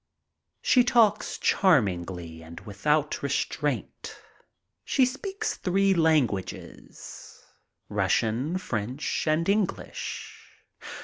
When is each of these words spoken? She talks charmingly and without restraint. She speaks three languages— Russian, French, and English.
She 0.63 0.83
talks 0.83 1.37
charmingly 1.37 2.41
and 2.41 2.59
without 2.61 3.21
restraint. 3.21 4.17
She 4.83 5.05
speaks 5.05 5.53
three 5.55 5.93
languages— 5.93 7.39
Russian, 7.87 8.57
French, 8.57 9.27
and 9.27 9.47
English. 9.47 10.57